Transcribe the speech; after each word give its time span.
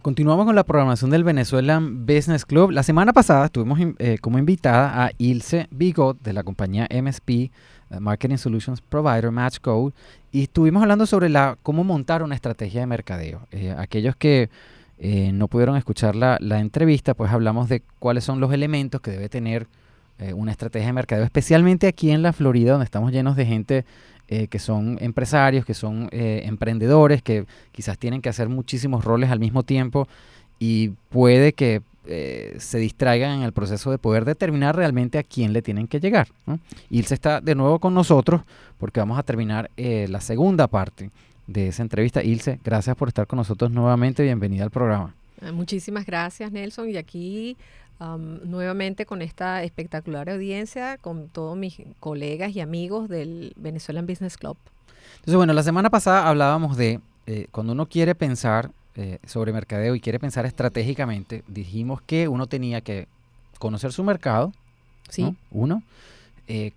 Continuamos 0.00 0.46
con 0.46 0.54
la 0.54 0.64
programación 0.64 1.10
del 1.10 1.22
Venezuelan 1.22 2.06
Business 2.06 2.46
Club. 2.46 2.70
La 2.70 2.82
semana 2.82 3.12
pasada 3.12 3.44
estuvimos 3.44 3.78
eh, 3.98 4.16
como 4.22 4.38
invitada 4.38 5.04
a 5.04 5.10
Ilse 5.18 5.68
Bigot 5.70 6.18
de 6.22 6.32
la 6.32 6.42
compañía 6.42 6.88
MSP, 6.90 7.28
eh, 7.28 7.50
Marketing 8.00 8.38
Solutions 8.38 8.80
Provider 8.80 9.30
Match 9.30 9.58
Code, 9.60 9.92
y 10.30 10.44
estuvimos 10.44 10.82
hablando 10.82 11.04
sobre 11.04 11.28
la, 11.28 11.58
cómo 11.62 11.84
montar 11.84 12.22
una 12.22 12.34
estrategia 12.34 12.80
de 12.80 12.86
mercadeo. 12.86 13.46
Eh, 13.50 13.74
aquellos 13.76 14.16
que 14.16 14.48
no 15.32 15.48
pudieron 15.48 15.76
escuchar 15.76 16.14
la, 16.14 16.38
la, 16.40 16.60
entrevista, 16.60 17.14
pues 17.14 17.32
hablamos 17.32 17.68
de 17.68 17.82
cuáles 17.98 18.22
son 18.22 18.38
los 18.38 18.52
elementos 18.52 19.00
que 19.00 19.10
debe 19.10 19.28
tener 19.28 19.66
una 20.36 20.52
estrategia 20.52 20.86
de 20.86 20.92
mercadeo, 20.92 21.24
especialmente 21.24 21.88
aquí 21.88 22.12
en 22.12 22.22
la 22.22 22.32
Florida, 22.32 22.70
donde 22.70 22.84
estamos 22.84 23.10
llenos 23.10 23.34
de 23.34 23.44
gente 23.44 23.84
eh, 24.34 24.46
que 24.48 24.58
son 24.58 24.96
empresarios, 25.02 25.66
que 25.66 25.74
son 25.74 26.08
eh, 26.10 26.44
emprendedores, 26.46 27.20
que 27.20 27.44
quizás 27.70 27.98
tienen 27.98 28.22
que 28.22 28.30
hacer 28.30 28.48
muchísimos 28.48 29.04
roles 29.04 29.30
al 29.30 29.38
mismo 29.38 29.62
tiempo 29.62 30.08
y 30.58 30.92
puede 31.10 31.52
que 31.52 31.82
eh, 32.06 32.56
se 32.58 32.78
distraigan 32.78 33.32
en 33.32 33.42
el 33.42 33.52
proceso 33.52 33.90
de 33.90 33.98
poder 33.98 34.24
determinar 34.24 34.74
realmente 34.74 35.18
a 35.18 35.22
quién 35.22 35.52
le 35.52 35.60
tienen 35.60 35.86
que 35.86 36.00
llegar. 36.00 36.28
Ilse 36.88 37.12
está 37.12 37.42
de 37.42 37.54
nuevo 37.54 37.78
con 37.78 37.92
nosotros 37.92 38.40
porque 38.78 39.00
vamos 39.00 39.18
a 39.18 39.22
terminar 39.22 39.70
la 39.76 40.22
segunda 40.22 40.66
parte 40.66 41.10
de 41.46 41.68
esa 41.68 41.82
entrevista. 41.82 42.22
Ilse, 42.22 42.58
gracias 42.64 42.96
por 42.96 43.08
estar 43.08 43.26
con 43.26 43.36
nosotros 43.36 43.70
nuevamente. 43.70 44.22
Bienvenida 44.22 44.64
al 44.64 44.70
programa. 44.70 45.14
Muchísimas 45.52 46.06
gracias, 46.06 46.50
Nelson. 46.50 46.88
Y 46.88 46.96
aquí 46.96 47.58
nuevamente 48.44 49.06
con 49.06 49.22
esta 49.22 49.62
espectacular 49.62 50.28
audiencia, 50.28 50.98
con 50.98 51.28
todos 51.28 51.56
mis 51.56 51.80
colegas 52.00 52.54
y 52.54 52.60
amigos 52.60 53.08
del 53.08 53.52
Venezuelan 53.56 54.06
Business 54.06 54.36
Club. 54.36 54.56
Entonces, 55.14 55.36
bueno, 55.36 55.52
la 55.52 55.62
semana 55.62 55.90
pasada 55.90 56.28
hablábamos 56.28 56.76
de 56.76 57.00
eh, 57.26 57.46
cuando 57.52 57.72
uno 57.72 57.86
quiere 57.86 58.14
pensar 58.14 58.70
eh, 58.96 59.18
sobre 59.24 59.52
mercadeo 59.52 59.94
y 59.94 60.00
quiere 60.00 60.18
pensar 60.18 60.46
estratégicamente, 60.46 61.44
dijimos 61.46 62.02
que 62.02 62.28
uno 62.28 62.46
tenía 62.46 62.80
que 62.80 63.06
conocer 63.58 63.92
su 63.92 64.02
mercado, 64.02 64.52
sí. 65.08 65.36
uno, 65.50 65.82
eh, 66.48 66.72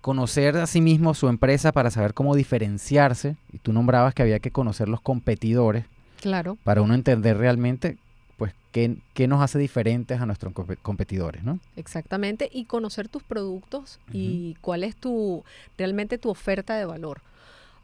conocer 0.00 0.56
a 0.56 0.66
sí 0.66 0.80
mismo 0.80 1.14
su 1.14 1.28
empresa 1.28 1.72
para 1.72 1.90
saber 1.90 2.14
cómo 2.14 2.36
diferenciarse, 2.36 3.36
y 3.52 3.58
tú 3.58 3.72
nombrabas 3.72 4.14
que 4.14 4.22
había 4.22 4.38
que 4.38 4.52
conocer 4.52 4.88
los 4.88 5.00
competidores, 5.00 5.84
claro. 6.20 6.56
para 6.62 6.82
uno 6.82 6.94
entender 6.94 7.36
realmente 7.36 7.98
pues 8.36 8.52
qué, 8.72 9.28
nos 9.28 9.40
hace 9.40 9.58
diferentes 9.58 10.20
a 10.20 10.26
nuestros 10.26 10.52
competidores, 10.82 11.44
¿no? 11.44 11.60
Exactamente, 11.76 12.48
y 12.52 12.64
conocer 12.64 13.08
tus 13.08 13.22
productos 13.22 14.00
y 14.12 14.56
cuál 14.60 14.84
es 14.84 14.96
tu 14.96 15.44
realmente 15.78 16.18
tu 16.18 16.30
oferta 16.30 16.76
de 16.76 16.84
valor. 16.84 17.20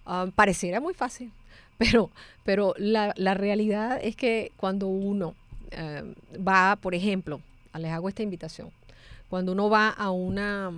Ah, 0.06 0.26
pareciera 0.34 0.80
muy 0.80 0.94
fácil, 0.94 1.30
pero, 1.78 2.10
pero 2.44 2.74
la, 2.78 3.12
realidad 3.34 4.00
es 4.02 4.16
que 4.16 4.52
cuando 4.56 4.88
uno 4.88 5.34
eh, 5.70 6.14
va, 6.36 6.76
por 6.76 6.94
ejemplo, 6.94 7.40
les 7.78 7.92
hago 7.92 8.08
esta 8.08 8.22
invitación, 8.22 8.70
cuando 9.28 9.52
uno 9.52 9.70
va 9.70 9.88
a 9.90 10.10
una, 10.10 10.72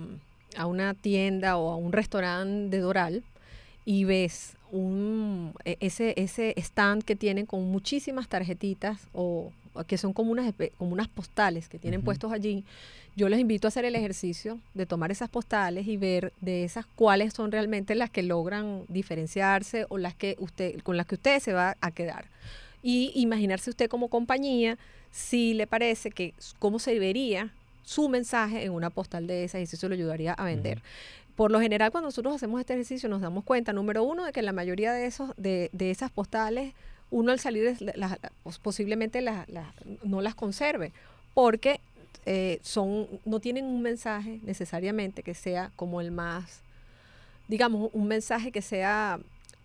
a 0.55 0.65
una 0.67 0.93
tienda 0.93 1.57
o 1.57 1.71
a 1.71 1.75
un 1.75 1.91
restaurante 1.91 2.75
de 2.75 2.81
Doral 2.81 3.23
y 3.83 4.03
ves 4.03 4.55
un, 4.71 5.53
e, 5.65 5.77
ese, 5.79 6.13
ese 6.17 6.53
stand 6.57 7.03
que 7.03 7.15
tienen 7.15 7.47
con 7.47 7.63
muchísimas 7.63 8.27
tarjetitas 8.27 9.07
o 9.13 9.51
que 9.87 9.97
son 9.97 10.13
como 10.13 10.31
unas, 10.31 10.53
como 10.77 10.91
unas 10.91 11.07
postales 11.07 11.67
que 11.69 11.79
tienen 11.79 12.01
puestos 12.01 12.31
allí, 12.31 12.63
yo 13.15 13.29
les 13.29 13.39
invito 13.39 13.67
a 13.67 13.69
hacer 13.69 13.85
el 13.85 13.95
ejercicio 13.95 14.59
de 14.73 14.85
tomar 14.85 15.11
esas 15.11 15.29
postales 15.29 15.87
y 15.87 15.97
ver 15.97 16.33
de 16.41 16.63
esas 16.63 16.85
cuáles 16.95 17.33
son 17.33 17.51
realmente 17.51 17.93
las 17.93 18.09
que 18.09 18.23
logran 18.23 18.85
diferenciarse 18.87 19.85
o 19.89 19.97
las 19.97 20.15
que 20.15 20.35
usted, 20.39 20.79
con 20.81 20.97
las 20.97 21.05
que 21.05 21.15
usted 21.15 21.39
se 21.39 21.53
va 21.53 21.77
a 21.79 21.91
quedar. 21.91 22.25
Y 22.81 23.11
imaginarse 23.15 23.69
usted 23.69 23.89
como 23.89 24.07
compañía 24.07 24.77
si 25.11 25.53
le 25.53 25.67
parece 25.67 26.09
que 26.09 26.33
cómo 26.57 26.79
se 26.79 26.97
vería 26.97 27.51
su 27.83 28.09
mensaje 28.09 28.63
en 28.63 28.71
una 28.71 28.89
postal 28.89 29.27
de 29.27 29.43
esas 29.43 29.61
y 29.61 29.67
si 29.67 29.75
eso 29.75 29.87
lo 29.87 29.93
ayudaría 29.93 30.33
a 30.33 30.45
vender. 30.45 30.81
Por 31.35 31.51
lo 31.51 31.59
general, 31.59 31.91
cuando 31.91 32.07
nosotros 32.07 32.35
hacemos 32.35 32.59
este 32.59 32.73
ejercicio, 32.73 33.09
nos 33.09 33.21
damos 33.21 33.43
cuenta, 33.43 33.73
número 33.73 34.03
uno, 34.03 34.25
de 34.25 34.31
que 34.31 34.41
la 34.41 34.53
mayoría 34.53 34.91
de, 34.93 35.05
esos, 35.05 35.31
de, 35.37 35.69
de 35.73 35.91
esas 35.91 36.11
postales 36.11 36.73
uno 37.13 37.31
al 37.31 37.39
salir 37.39 37.77
pues, 38.41 38.57
posiblemente 38.57 39.23
no 40.03 40.21
las 40.21 40.35
conserve, 40.35 40.91
porque 41.35 41.79
eh, 42.25 42.59
son, 42.63 43.07
no 43.23 43.39
tienen 43.39 43.65
un 43.65 43.81
mensaje 43.81 44.39
necesariamente 44.43 45.21
que 45.21 45.35
sea 45.35 45.71
como 45.75 46.01
el 46.01 46.11
más, 46.11 46.61
digamos, 47.47 47.91
un 47.93 48.07
mensaje 48.07 48.51
que 48.51 48.63
sea 48.63 49.19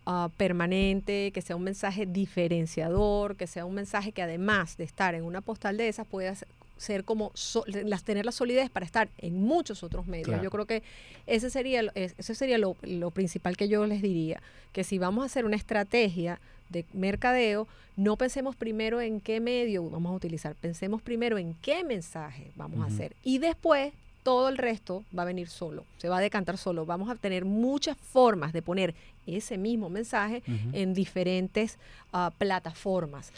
ah, 0.04 0.28
permanente, 0.37 1.31
que 1.32 1.41
sea 1.41 1.56
un 1.56 1.64
mensaje 1.64 2.04
diferenciador, 2.04 3.34
que 3.37 3.47
sea 3.47 3.64
un 3.64 3.75
mensaje 3.75 4.12
que 4.12 4.22
además 4.22 4.76
de 4.76 4.84
estar 4.84 5.14
en 5.14 5.25
una 5.25 5.41
postal 5.41 5.78
de 5.78 5.88
esas 5.88 6.06
pueda 6.06 6.34
ser 6.78 7.04
como 7.04 7.32
las 7.66 8.04
tener 8.04 8.24
la 8.24 8.32
solidez 8.32 8.70
para 8.70 8.86
estar 8.86 9.08
en 9.18 9.42
muchos 9.42 9.82
otros 9.82 10.06
medios. 10.06 10.42
Yo 10.42 10.50
creo 10.50 10.66
que 10.66 10.82
ese 11.26 11.50
sería 11.50 11.82
ese 11.94 12.34
sería 12.34 12.58
lo, 12.58 12.76
lo 12.82 13.10
principal 13.10 13.56
que 13.56 13.68
yo 13.68 13.86
les 13.86 14.00
diría, 14.00 14.40
que 14.72 14.84
si 14.84 14.98
vamos 14.98 15.22
a 15.22 15.26
hacer 15.26 15.44
una 15.44 15.56
estrategia 15.56 16.40
de 16.70 16.84
mercadeo, 16.92 17.66
no 17.96 18.16
pensemos 18.16 18.56
primero 18.56 19.00
en 19.00 19.20
qué 19.20 19.40
medio 19.40 19.88
vamos 19.90 20.12
a 20.12 20.16
utilizar, 20.16 20.54
pensemos 20.54 21.02
primero 21.02 21.38
en 21.38 21.54
qué 21.54 21.84
mensaje 21.84 22.50
vamos 22.56 22.80
a 22.80 22.92
hacer 22.92 23.14
y 23.24 23.38
después 23.38 23.92
todo 24.22 24.50
el 24.50 24.58
resto 24.58 25.04
va 25.16 25.22
a 25.22 25.26
venir 25.26 25.48
solo, 25.48 25.84
se 25.96 26.08
va 26.10 26.18
a 26.18 26.20
decantar 26.20 26.58
solo. 26.58 26.84
Vamos 26.84 27.08
a 27.08 27.14
tener 27.14 27.46
muchas 27.46 27.96
formas 27.96 28.52
de 28.52 28.60
poner 28.60 28.94
ese 29.26 29.56
mismo 29.56 29.88
mensaje 29.88 30.42
en 30.72 30.92
diferentes 30.92 31.78
ah, 32.12 32.30
plataformas. 32.36 33.32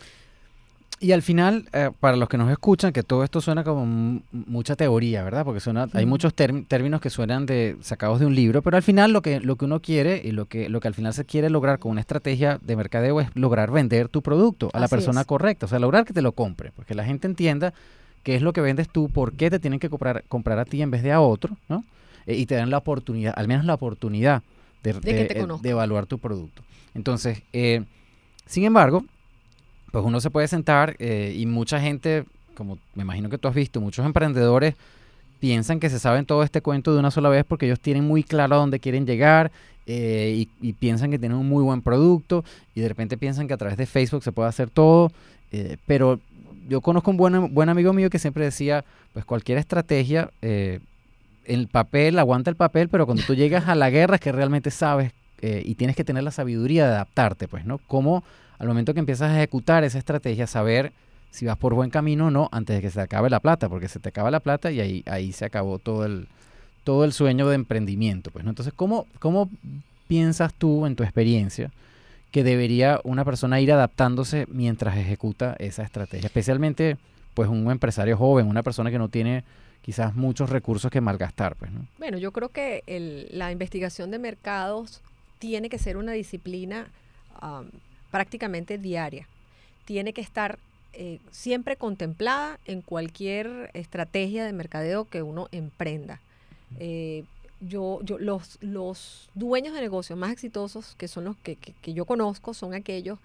Y 1.03 1.13
al 1.13 1.23
final, 1.23 1.67
eh, 1.73 1.91
para 1.99 2.19
los 2.19 2.29
que 2.29 2.37
nos 2.37 2.51
escuchan, 2.51 2.93
que 2.93 3.03
todo 3.03 3.25
esto 3.25 3.41
suena 3.41 3.65
como 3.65 4.21
mucha 4.33 4.77
teoría, 4.77 5.25
¿verdad? 5.25 5.47
Porque 5.47 5.59
suena, 5.59 5.89
hay 5.95 6.05
muchos 6.05 6.35
términos 6.35 7.01
que 7.01 7.09
suenan 7.09 7.47
de 7.47 7.79
sacados 7.81 8.21
de 8.21 8.27
un 8.27 8.35
libro, 8.35 8.61
pero 8.61 8.77
al 8.77 8.83
final 8.83 9.11
lo 9.11 9.23
que, 9.23 9.41
lo 9.41 9.57
que 9.57 9.65
uno 9.65 9.81
quiere 9.81 10.21
y 10.23 10.33
lo 10.33 10.45
que, 10.45 10.69
lo 10.69 10.79
que 10.81 10.89
al 10.89 10.95
final 10.95 11.15
se 11.15 11.25
quiere 11.25 11.49
lograr 11.49 11.79
con 11.79 11.93
una 11.93 12.03
estrategia 12.03 12.59
de 12.61 12.77
mercadeo 12.77 13.19
es 13.23 13.35
lograr 13.35 13.71
vender 13.71 14.09
tu 14.09 14.21
producto 14.21 14.69
a 14.75 14.79
la 14.79 14.89
persona 14.89 15.25
correcta, 15.25 15.65
o 15.65 15.69
sea, 15.71 15.79
lograr 15.79 16.05
que 16.05 16.13
te 16.13 16.21
lo 16.21 16.33
compre, 16.33 16.71
porque 16.77 16.95
la 16.95 17.07
gente 17.07 17.27
entienda 17.27 17.73
qué 18.23 18.35
es 18.35 18.43
lo 18.43 18.53
que 18.53 18.61
vendes 18.61 18.91
tú, 18.91 19.09
por 19.09 19.33
qué 19.33 19.49
te 19.49 19.59
tienen 19.59 19.81
que 19.81 19.89
comprar, 19.89 20.25
comprar 20.29 20.59
a 20.59 20.67
ti 20.67 20.83
en 20.83 20.91
vez 20.91 21.03
de 21.03 21.13
a 21.13 21.23
otro, 21.23 21.57
¿no? 21.71 21.83
Eh, 22.27 22.37
y 22.37 22.45
te 22.45 22.57
dan 22.57 22.69
la 22.69 22.77
oportunidad, 22.77 23.33
al 23.39 23.49
menos 23.49 23.65
la 23.65 23.73
oportunidad 23.73 24.43
de, 24.83 24.91
eh, 25.05 25.47
evaluar 25.65 26.05
tu 26.05 26.19
producto. 26.19 26.63
Entonces, 26.95 27.41
sin 28.45 28.65
embargo, 28.65 29.03
pues 29.91 30.05
uno 30.05 30.21
se 30.21 30.31
puede 30.31 30.49
sentar 30.49 30.97
eh, 30.99 31.35
y 31.37 31.47
mucha 31.47 31.81
gente, 31.81 32.25
como 32.55 32.79
me 32.95 33.03
imagino 33.03 33.29
que 33.29 33.39
tú 33.39 33.49
has 33.49 33.55
visto, 33.55 33.81
muchos 33.81 34.05
emprendedores 34.07 34.75
piensan 35.41 35.81
que 35.81 35.91
se 35.91 35.99
saben 35.99 36.27
todo 36.27 36.43
este 36.43 36.61
cuento 36.61 36.93
de 36.93 37.01
una 37.01 37.11
sola 37.11 37.29
vez 37.29 37.45
porque 37.45 37.67
ellos 37.67 37.81
tienen 37.81 38.07
muy 38.07 38.23
claro 38.23 38.57
a 38.57 38.59
dónde 38.59 38.79
quieren 38.79 39.07
llegar 39.07 39.51
eh, 39.87 40.47
y, 40.61 40.73
piensan 40.75 41.11
que 41.11 41.19
tienen 41.19 41.39
un 41.39 41.49
muy 41.49 41.65
buen 41.65 41.83
producto 41.83 42.45
y 42.75 42.81
de 42.81 42.89
repente 42.89 43.17
piensan 43.17 43.49
que 43.49 43.55
a 43.55 43.57
través 43.57 43.77
de 43.77 43.87
Facebook 43.87 44.23
se 44.23 44.31
puede 44.31 44.49
hacer 44.49 44.71
todo, 44.71 45.11
eh, 45.51 45.79
pero 45.87 46.21
yo 46.69 46.81
conozco 46.81 47.11
un 47.11 47.17
buen, 47.17 47.53
buen 47.53 47.69
amigo 47.69 47.93
mío 47.93 48.11
que 48.11 48.21
siempre 48.21 48.45
decía, 48.45 48.85
pues 49.13 49.25
cualquier 49.25 49.59
estrategia, 49.59 50.31
el 50.41 51.67
papel 51.67 52.19
aguanta 52.21 52.51
el 52.51 52.57
papel, 52.57 52.89
pero 52.89 53.07
cuando 53.07 53.25
tú 53.25 53.35
llegas 53.35 53.67
a 53.67 53.75
la 53.75 53.91
guerra 53.91 54.17
es 54.17 54.21
que 54.21 54.31
realmente 54.31 54.71
sabes 54.71 55.13
y 55.43 55.75
tienes 55.75 55.97
que 55.97 56.05
tener 56.05 56.23
la 56.23 56.31
sabiduría 56.31 56.87
de 56.87 56.93
adaptarte, 56.93 57.49
pues, 57.49 57.65
¿no? 57.65 57.79
Cómo 57.89 58.23
al 58.61 58.69
momento 58.69 58.93
que 58.93 59.01
empiezas 59.01 59.31
a 59.31 59.37
ejecutar 59.39 59.85
esa 59.85 59.99
estrategia, 59.99 60.47
saber 60.47 60.93
si 61.31 61.47
vas 61.47 61.57
por 61.57 61.73
buen 61.73 61.89
camino 61.89 62.27
o 62.27 62.31
no 62.31 62.51
antes 62.53 62.77
de 62.77 62.83
que 62.83 62.91
se 62.91 63.01
acabe 63.01 63.31
la 63.31 63.41
plata, 63.41 63.71
porque 63.71 63.89
se 63.89 64.01
te 64.01 64.11
acaba 64.11 64.31
la 64.31 64.41
plata 64.41 64.71
y 64.71 64.81
ahí, 64.81 65.03
ahí 65.07 65.33
se 65.33 65.47
acabó 65.47 65.79
todo 65.79 66.05
el, 66.05 66.29
todo 66.85 67.05
el 67.05 67.15
sueño 67.15 67.49
de 67.49 67.55
emprendimiento. 67.55 68.31
Pues, 68.31 68.45
¿no? 68.45 68.51
Entonces, 68.51 68.75
¿cómo, 68.77 69.07
¿cómo 69.19 69.49
piensas 70.09 70.53
tú 70.53 70.85
en 70.85 70.95
tu 70.95 71.05
experiencia 71.05 71.71
que 72.31 72.45
debería 72.45 73.01
una 73.03 73.25
persona 73.25 73.63
ir 73.63 73.73
adaptándose 73.73 74.47
mientras 74.51 74.99
ejecuta 74.99 75.57
esa 75.59 75.83
estrategia? 75.83 76.27
Especialmente, 76.27 76.99
pues, 77.33 77.49
un 77.49 77.71
empresario 77.71 78.19
joven, 78.19 78.47
una 78.47 78.63
persona 78.63 78.91
que 78.91 78.99
no 78.99 79.09
tiene 79.09 79.43
quizás 79.81 80.15
muchos 80.15 80.51
recursos 80.51 80.91
que 80.91 81.01
malgastar. 81.01 81.57
Pues, 81.57 81.73
¿no? 81.73 81.87
Bueno, 81.99 82.19
yo 82.19 82.31
creo 82.31 82.51
que 82.51 82.85
la 83.33 83.53
investigación 83.53 84.11
de 84.11 84.19
mercados 84.19 85.01
tiene 85.39 85.71
que 85.71 85.79
ser 85.79 85.97
una 85.97 86.13
disciplina 86.13 86.89
prácticamente 88.11 88.79
diaria. 88.79 89.27
Tiene 89.85 90.13
que 90.13 90.21
estar 90.21 90.59
eh, 90.93 91.19
siempre 91.31 91.77
contemplada 91.77 92.59
en 92.67 92.83
cualquier 92.83 93.71
estrategia 93.75 94.45
de 94.45 94.53
mercadeo 94.53 95.05
que 95.05 95.23
uno 95.23 95.49
emprenda. 95.53 96.21
Eh, 96.79 97.25
yo, 97.61 98.01
yo, 98.03 98.19
los, 98.19 98.59
los 98.61 99.29
dueños 99.35 99.75
de 99.75 99.81
negocios 99.81 100.19
más 100.19 100.33
exitosos, 100.33 100.95
que 100.97 101.09
son 101.09 101.25
los 101.25 101.37
que, 101.37 101.59
yo 101.83 102.05
conozco, 102.05 102.55
son 102.55 102.75
aquellos 102.75 103.19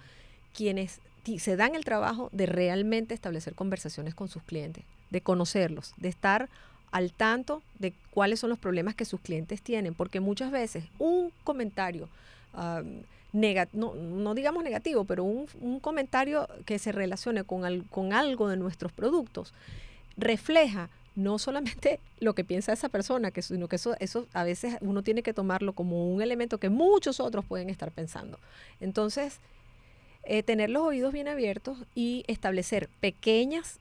quienes 0.53 0.99
se 1.39 1.55
dan 1.55 1.73
el 1.73 1.83
trabajo 1.83 2.29
de 2.31 2.45
realmente 2.45 3.13
establecer 3.13 3.55
conversaciones 3.55 4.13
con 4.13 4.27
sus 4.27 4.43
clientes, 4.43 4.83
de 5.09 5.21
conocerlos, 5.21 5.93
de 5.97 6.09
estar 6.09 6.49
al 6.91 7.11
tanto 7.11 7.63
de 7.79 7.93
cuáles 8.11 8.39
son 8.39 8.49
los 8.49 8.59
problemas 8.59 8.95
que 8.95 9.05
sus 9.05 9.19
clientes 9.21 9.61
tienen, 9.61 9.95
porque 9.95 10.19
muchas 10.19 10.51
veces 10.51 10.85
un 10.99 11.31
comentario 11.43 12.07
no, 13.73 13.95
no, 13.95 14.33
digamos 14.33 14.63
negativo, 14.63 15.03
pero 15.05 15.23
un, 15.23 15.47
un, 15.61 15.79
comentario 15.79 16.47
que 16.65 16.79
se 16.79 16.91
relacione 16.91 17.43
con, 17.43 17.81
con 17.89 18.13
algo 18.13 18.47
de 18.47 18.57
nuestros 18.57 18.91
productos, 18.91 19.53
refleja 20.17 20.89
no 21.15 21.37
solamente 21.39 21.99
lo 22.19 22.33
que 22.33 22.43
piensa 22.43 22.73
esa 22.73 22.89
persona, 22.89 23.31
que, 23.31 23.41
sino 23.41 23.67
que 23.67 23.77
eso, 23.77 23.95
eso 23.99 24.27
a 24.33 24.43
veces 24.43 24.77
uno 24.81 25.01
tiene 25.03 25.23
que 25.23 25.33
tomarlo 25.33 25.73
como 25.73 26.13
un 26.13 26.21
elemento 26.21 26.57
que 26.59 26.69
muchos 26.69 27.19
otros 27.19 27.45
pueden 27.45 27.69
estar 27.69 27.91
pensando. 27.91 28.39
Entonces, 28.79 29.39
eh, 30.23 30.43
tener 30.43 30.69
los 30.69 30.83
oídos 30.83 31.13
bien 31.13 31.27
abiertos 31.27 31.77
y 31.93 32.23
establecer 32.27 32.89
pequeñas, 32.99 33.79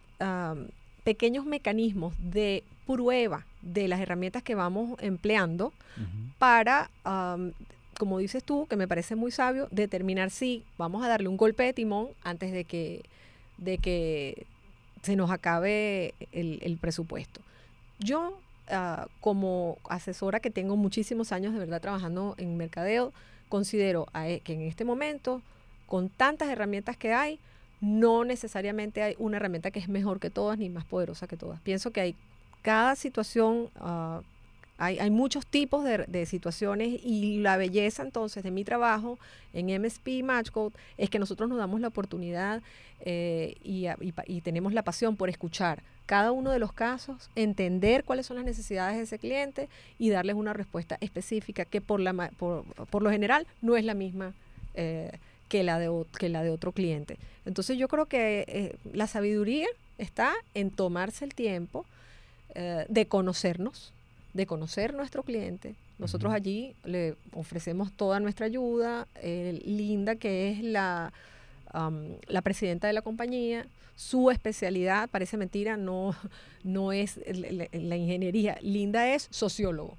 pequeños 1.02 1.44
mecanismos 1.44 2.14
de 2.18 2.64
prueba 2.86 3.44
de 3.62 3.88
las 3.88 4.00
herramientas 4.00 4.42
que 4.42 4.54
vamos 4.54 4.98
empleando 5.00 5.72
para, 6.38 6.90
como 7.98 8.18
dices 8.18 8.44
tú, 8.44 8.66
que 8.66 8.76
me 8.76 8.88
parece 8.88 9.16
muy 9.16 9.30
sabio, 9.30 9.68
determinar 9.70 10.30
si 10.30 10.64
vamos 10.78 11.04
a 11.04 11.08
darle 11.08 11.28
un 11.28 11.36
golpe 11.36 11.62
de 11.62 11.72
timón 11.72 12.08
antes 12.22 12.52
de 12.52 12.64
que, 12.64 13.02
de 13.58 13.78
que 13.78 14.46
se 15.02 15.16
nos 15.16 15.30
acabe 15.30 16.14
el, 16.32 16.78
presupuesto. 16.80 17.40
Yo, 17.98 18.38
ah, 18.68 19.06
como 19.20 19.78
asesora 19.88 20.40
que 20.40 20.50
tengo 20.50 20.76
muchísimos 20.76 21.32
años 21.32 21.52
de 21.52 21.58
verdad 21.58 21.80
trabajando 21.80 22.34
en 22.38 22.56
mercadeo, 22.56 23.12
considero 23.48 24.06
e, 24.14 24.40
que 24.40 24.54
en 24.54 24.62
este 24.62 24.84
momento, 24.84 25.42
con 25.86 26.08
tantas 26.08 26.48
herramientas 26.48 26.96
que 26.96 27.12
hay, 27.12 27.38
no 27.80 28.24
necesariamente 28.24 29.02
hay 29.02 29.14
una 29.18 29.36
herramienta 29.36 29.70
que 29.70 29.78
es 29.78 29.88
mejor 29.88 30.18
que 30.18 30.30
todas 30.30 30.58
ni 30.58 30.70
más 30.70 30.84
poderosa 30.84 31.26
que 31.26 31.36
todas. 31.36 31.60
Pienso 31.60 31.90
que 31.90 32.00
hay 32.00 32.16
cada 32.62 32.96
situación, 32.96 33.68
ah, 33.76 34.22
hay, 34.76 35.10
muchos 35.10 35.46
tipos 35.46 35.84
de, 35.84 36.26
situaciones 36.26 37.00
y 37.04 37.38
la 37.38 37.56
belleza 37.56 38.02
entonces 38.02 38.42
de 38.42 38.50
mi 38.50 38.64
trabajo 38.64 39.18
en 39.52 39.66
MSP 39.66 40.22
Matchcode 40.24 40.74
es 40.98 41.10
que 41.10 41.18
nosotros 41.20 41.48
nos 41.48 41.58
damos 41.58 41.80
la 41.80 41.88
oportunidad 41.88 42.60
eh, 43.00 43.54
y, 43.62 44.40
tenemos 44.40 44.72
la 44.72 44.82
pasión 44.82 45.16
por 45.16 45.28
escuchar 45.28 45.82
cada 46.06 46.32
uno 46.32 46.50
de 46.50 46.58
los 46.58 46.72
casos, 46.72 47.30
entender 47.34 48.04
cuáles 48.04 48.26
son 48.26 48.36
las 48.36 48.44
necesidades 48.44 48.96
de 48.96 49.04
ese 49.04 49.18
cliente 49.18 49.68
y 49.98 50.10
darles 50.10 50.36
una 50.36 50.52
respuesta 50.52 50.98
específica 51.00 51.64
que 51.64 51.80
por, 51.80 52.00
lo 52.00 53.10
general 53.10 53.46
no 53.62 53.76
es 53.76 53.84
la 53.84 53.94
misma. 53.94 54.34
Eh, 54.74 55.10
que 55.48 55.62
la, 55.62 55.78
de, 55.78 56.04
que 56.18 56.30
la 56.30 56.42
de 56.42 56.50
otro 56.50 56.72
cliente. 56.72 57.16
Entonces 57.44 57.78
yo 57.78 57.86
creo 57.86 58.06
que 58.06 58.44
eh, 58.48 58.76
la 58.92 59.06
sabiduría 59.06 59.68
está 59.98 60.32
en 60.54 60.70
tomarse 60.70 61.24
el 61.24 61.34
tiempo 61.34 61.84
de 62.88 63.06
conocernos, 63.06 63.92
de 64.34 64.46
conocer 64.46 64.92
nuestro 64.92 65.22
cliente. 65.22 65.74
Nosotros 65.98 66.34
allí 66.34 66.74
le 66.84 67.14
ofrecemos 67.32 67.92
toda 67.92 68.20
nuestra 68.20 68.46
ayuda. 68.46 69.06
Linda, 69.22 70.16
que 70.16 70.50
es 70.50 70.62
la 70.62 71.12
la 72.28 72.42
presidenta 72.42 72.86
de 72.86 72.92
la 72.92 73.02
compañía, 73.02 73.66
su 73.96 74.30
especialidad, 74.30 75.08
parece 75.08 75.36
mentira, 75.36 75.76
no, 75.76 76.14
no 76.64 76.92
es 76.92 77.20
la, 77.26 77.96
ingeniería, 77.96 78.58
Linda 78.62 79.14
es 79.14 79.28
sociólogo. 79.30 79.96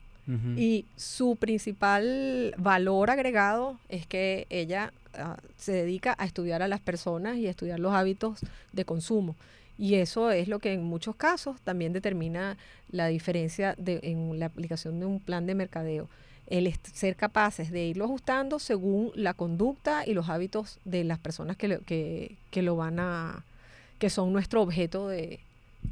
Y 0.57 0.85
su 0.95 1.35
principal 1.35 2.55
valor 2.57 3.11
agregado 3.11 3.77
es 3.89 4.07
que 4.07 4.47
ella 4.49 4.91
ah, 5.13 5.37
se 5.55 5.71
dedica 5.71 6.15
a 6.17 6.25
estudiar 6.25 6.63
a 6.63 6.67
las 6.67 6.79
personas 6.79 7.37
y 7.37 7.45
a 7.45 7.51
estudiar 7.51 7.79
los 7.79 7.93
hábitos 7.93 8.39
de 8.73 8.85
consumo. 8.85 9.35
Y 9.77 9.95
eso 9.95 10.31
es 10.31 10.47
lo 10.47 10.59
que 10.59 10.73
en 10.73 10.83
muchos 10.83 11.15
casos 11.15 11.59
también 11.61 11.93
determina 11.93 12.57
la 12.89 13.07
diferencia 13.07 13.75
de, 13.77 13.99
en 14.03 14.39
la 14.39 14.45
aplicación 14.45 14.99
de 14.99 15.05
un 15.05 15.19
plan 15.19 15.45
de 15.45 15.55
mercadeo 15.55 16.07
el 16.47 16.71
ser 16.93 17.15
capaces 17.15 17.71
de 17.71 17.87
irlo 17.87 18.05
ajustando 18.05 18.59
según 18.59 19.11
la 19.15 19.33
conducta 19.33 20.03
y 20.05 20.13
los 20.13 20.29
hábitos 20.29 20.79
de 20.85 21.03
las 21.03 21.19
personas 21.19 21.57
que, 21.57 21.67
lo, 21.67 21.79
que, 21.81 22.37
lo 22.61 22.75
van 22.75 22.99
a, 22.99 23.43
que 23.97 24.09
son 24.09 24.31
nuestro 24.31 24.61
objeto 24.61 25.07
de, 25.07 25.39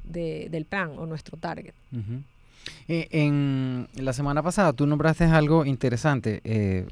del 0.03 0.65
plan 0.65 0.91
o 0.97 1.05
nuestro 1.05 1.37
target. 1.37 1.73
Eh, 2.87 3.07
en 3.11 3.87
la 3.95 4.13
semana 4.13 4.43
pasada 4.43 4.73
tú 4.73 4.85
nombraste 4.85 5.25
algo 5.25 5.65
interesante, 5.65 6.39
eh, 6.43 6.85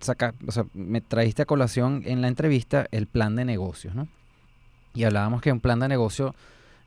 saca, 0.00 0.34
o 0.46 0.52
sea, 0.52 0.66
me 0.74 1.00
trajiste 1.00 1.42
a 1.42 1.46
colación 1.46 2.02
en 2.04 2.20
la 2.20 2.28
entrevista 2.28 2.86
el 2.90 3.06
plan 3.06 3.36
de 3.36 3.44
negocios, 3.44 3.94
¿no? 3.94 4.08
Y 4.94 5.04
hablábamos 5.04 5.40
que 5.40 5.52
un 5.52 5.60
plan 5.60 5.80
de 5.80 5.88
negocio 5.88 6.34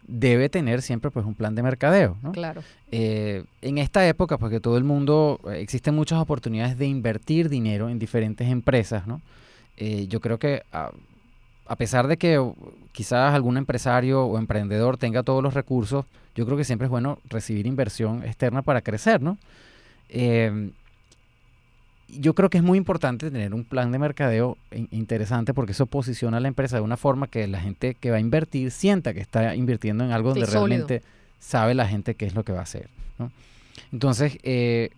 debe 0.07 0.49
tener 0.49 0.81
siempre 0.81 1.11
pues 1.11 1.25
un 1.25 1.35
plan 1.35 1.55
de 1.55 1.63
mercadeo. 1.63 2.17
¿no? 2.21 2.31
Claro. 2.31 2.61
Eh, 2.91 3.45
en 3.61 3.77
esta 3.77 4.07
época, 4.07 4.37
porque 4.37 4.59
todo 4.59 4.77
el 4.77 4.83
mundo, 4.83 5.39
eh, 5.49 5.59
existen 5.61 5.95
muchas 5.95 6.19
oportunidades 6.19 6.77
de 6.77 6.87
invertir 6.87 7.49
dinero 7.49 7.89
en 7.89 7.99
diferentes 7.99 8.49
empresas, 8.49 9.07
¿no? 9.07 9.21
Eh, 9.77 10.07
yo 10.07 10.19
creo 10.19 10.37
que 10.37 10.63
a, 10.71 10.91
pesar 11.77 12.07
de 12.07 12.17
que 12.17 12.43
quizás 12.91 13.33
algún 13.33 13.57
empresario 13.57 14.25
o 14.25 14.37
emprendedor 14.37 14.97
tenga 14.97 15.23
todos 15.23 15.41
los 15.41 15.53
recursos, 15.53 16.05
yo 16.35 16.45
creo 16.45 16.57
que 16.57 16.65
siempre 16.65 16.85
es 16.85 16.91
bueno 16.91 17.19
recibir 17.29 17.65
inversión 17.65 18.23
externa 18.23 18.61
para 18.61 18.81
crecer, 18.81 19.21
¿no? 19.21 19.37
Yo 22.19 22.33
creo 22.33 22.49
que 22.49 22.57
es 22.57 22.63
muy 22.63 22.77
importante 22.77 23.31
tener 23.31 23.53
un 23.53 23.63
plan 23.63 23.91
de 23.91 23.99
mercadeo 23.99 24.57
interesante 24.91 25.53
porque 25.53 25.71
eso 25.71 25.85
posiciona 25.85 26.37
a 26.37 26.39
la 26.39 26.47
empresa 26.47 26.77
de 26.77 26.81
una 26.81 26.97
forma 26.97 27.27
que 27.27 27.47
la 27.47 27.59
gente 27.59 27.95
que 27.95 28.11
va 28.11 28.17
a 28.17 28.19
invertir 28.19 28.71
sienta 28.71 29.13
que 29.13 29.21
está 29.21 29.55
invirtiendo 29.55 30.03
en 30.03 30.11
algo 30.11 30.29
donde 30.29 30.45
realmente 30.45 31.01
sabe 31.39 31.73
la 31.73 31.87
gente 31.87 32.15
qué 32.15 32.25
es 32.25 32.35
lo 32.35 32.43
que 32.43 32.51
va 32.51 32.59
a 32.59 32.63
hacer. 32.63 32.89
Entonces, 33.91 34.37
eh, 34.43 34.89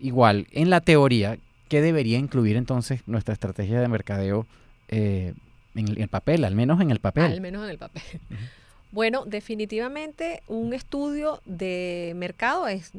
igual, 0.00 0.46
en 0.52 0.70
la 0.70 0.80
teoría, 0.80 1.38
¿qué 1.68 1.80
debería 1.80 2.18
incluir 2.18 2.56
entonces 2.56 3.00
nuestra 3.06 3.32
estrategia 3.32 3.80
de 3.80 3.88
mercadeo 3.88 4.46
eh, 4.88 5.34
en 5.74 6.00
el 6.00 6.08
papel, 6.08 6.44
al 6.44 6.54
menos 6.54 6.80
en 6.80 6.90
el 6.90 7.00
papel? 7.00 7.24
Al 7.32 7.40
menos 7.40 7.64
en 7.64 7.70
el 7.70 7.78
papel. 7.78 8.02
Bueno, 8.96 9.26
definitivamente 9.26 10.42
un 10.48 10.72
estudio 10.72 11.42
de 11.44 12.14
mercado 12.16 12.66
es, 12.66 12.92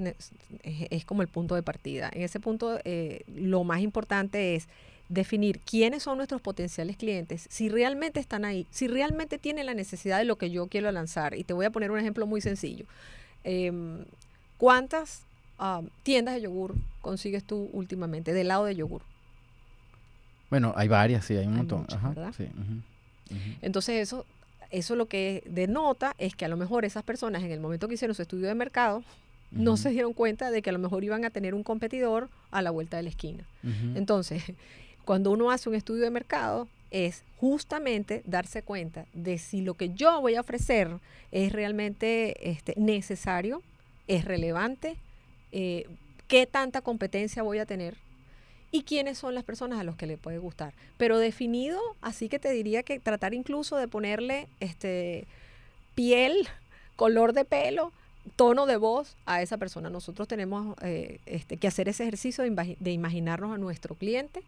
es, 0.61 1.05
como 1.05 1.23
el 1.23 1.27
punto 1.27 1.55
de 1.55 1.63
partida. 1.63 2.11
En 2.13 2.21
ese 2.21 2.39
punto 2.39 2.79
eh, 2.85 3.23
lo 3.35 3.63
más 3.63 3.81
importante 3.81 4.53
es 4.53 4.67
definir 5.09 5.59
quiénes 5.61 6.03
son 6.03 6.17
nuestros 6.17 6.39
potenciales 6.39 6.97
clientes, 6.97 7.47
si 7.49 7.67
realmente 7.67 8.19
están 8.19 8.45
ahí, 8.45 8.67
si 8.69 8.87
realmente 8.87 9.39
tienen 9.39 9.65
la 9.65 9.73
necesidad 9.73 10.19
de 10.19 10.25
lo 10.25 10.35
que 10.35 10.51
yo 10.51 10.67
quiero 10.67 10.91
lanzar. 10.91 11.33
Y 11.33 11.43
te 11.43 11.53
voy 11.53 11.65
a 11.65 11.71
poner 11.71 11.89
un 11.89 11.97
ejemplo 11.97 12.27
muy 12.27 12.41
sencillo. 12.41 12.85
Em, 13.43 14.05
¿Cuántas 14.59 15.23
ah, 15.57 15.81
tiendas 16.03 16.35
de 16.35 16.41
yogur 16.41 16.75
consigues 17.01 17.43
tú 17.43 17.71
últimamente, 17.73 18.33
de 18.33 18.43
lado 18.43 18.65
de 18.65 18.75
yogur? 18.75 19.01
Bueno, 20.51 20.75
hay 20.77 20.89
varias, 20.89 21.25
sí, 21.25 21.35
hay 21.35 21.47
un 21.47 21.55
montón. 21.55 21.87
Entonces 23.63 23.95
eso 23.95 24.27
eso 24.71 24.95
lo 24.95 25.07
que 25.07 25.43
denota 25.45 26.15
es 26.17 26.35
que 26.35 26.45
a 26.45 26.47
lo 26.47 26.57
mejor 26.57 26.85
esas 26.85 27.03
personas 27.03 27.43
en 27.43 27.51
el 27.51 27.59
momento 27.59 27.87
que 27.87 27.95
hicieron 27.95 28.15
su 28.15 28.21
estudio 28.21 28.47
de 28.47 28.55
mercado 28.55 29.03
no 29.51 29.77
se 29.77 29.91
dieron 29.91 30.13
cuenta 30.13 30.51
de 30.51 30.61
que 30.61 30.69
a 30.69 30.73
lo 30.73 30.79
mejor 30.79 31.03
iban 31.03 31.23
a 31.23 31.29
tener 31.29 31.53
un 31.53 31.63
competidor 31.63 32.29
a 32.51 32.61
la 32.61 32.71
vuelta 32.71 32.97
de 32.97 33.03
la 33.03 33.09
esquina. 33.09 33.45
Entonces, 33.95 34.43
cuando 35.05 35.31
uno 35.31 35.51
hace 35.51 35.69
un 35.69 35.75
estudio 35.75 36.03
de 36.03 36.11
mercado, 36.11 36.67
es 36.91 37.23
justamente 37.37 38.23
darse 38.25 38.61
cuenta 38.61 39.05
de 39.13 39.37
si 39.37 39.61
lo 39.61 39.73
que 39.73 39.89
yo 39.93 40.21
voy 40.21 40.35
a 40.35 40.41
ofrecer 40.41 40.89
es 41.31 41.51
realmente 41.51 42.49
este, 42.49 42.73
necesario, 42.77 43.61
es 44.07 44.25
relevante, 44.25 44.95
eh, 45.51 45.85
qué 46.27 46.45
tanta 46.45 46.81
competencia 46.81 47.43
voy 47.43 47.59
a 47.59 47.65
tener 47.65 47.95
y 48.77 48.83
quiénes 48.83 49.17
son 49.17 49.33
las 49.33 49.43
personas 49.43 49.79
a 49.79 49.83
los 49.83 49.95
que 49.95 50.05
le 50.05 50.17
puede 50.17 50.37
gustar. 50.37 50.73
Pero 50.97 51.17
definido, 51.17 51.79
así 52.01 52.29
que 52.29 52.37
te 52.37 52.51
diría 52.51 52.83
que 52.83 52.99
tratar 52.99 53.33
incluso 53.33 53.75
de 53.75 53.87
ponerle 53.87 54.47
este 54.59 55.25
piel, 55.95 56.47
color 56.95 57.33
de 57.33 57.43
pelo, 57.43 57.91
tono 58.35 58.65
de 58.65 58.77
voz 58.77 59.15
a 59.25 59.41
esa 59.41 59.57
persona. 59.57 59.89
Nosotros 59.89 60.27
tenemos 60.27 60.75
eh, 60.81 61.19
este, 61.25 61.57
que 61.57 61.67
hacer 61.67 61.89
ese 61.89 62.03
ejercicio 62.03 62.43
de, 62.43 62.91
imaginarnos 62.91 63.53
a 63.53 63.57
nuestro 63.57 63.95
cliente, 63.95 64.43